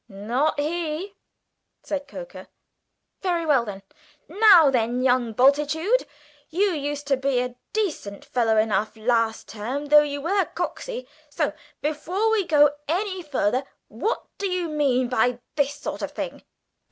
"Not 0.09 0.59
he!" 0.59 1.13
said 1.83 2.07
Coker. 2.07 2.47
"Very 3.21 3.45
well, 3.45 3.65
then. 3.65 3.83
Now 4.27 4.71
then, 4.71 5.03
young 5.03 5.31
Bultitude, 5.31 6.07
you 6.49 6.71
used 6.71 7.05
to 7.05 7.17
be 7.17 7.39
a 7.39 7.55
decent 7.71 8.25
fellow 8.25 8.57
enough 8.57 8.97
last 8.97 9.47
term, 9.49 9.85
though 9.89 10.01
you 10.01 10.19
were 10.19 10.45
coxy. 10.55 11.07
So, 11.29 11.53
before 11.83 12.31
we 12.31 12.45
go 12.47 12.71
any 12.87 13.21
further 13.21 13.63
what 13.89 14.25
do 14.39 14.47
you 14.49 14.69
mean 14.69 15.07
by 15.07 15.37
this 15.55 15.75
sort 15.75 16.01
of 16.01 16.13
thing?" 16.13 16.43